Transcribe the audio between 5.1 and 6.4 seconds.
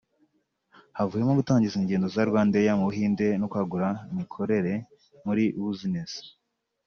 muri buzinesi